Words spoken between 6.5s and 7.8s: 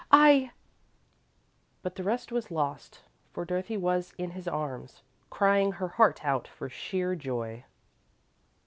sheer joy.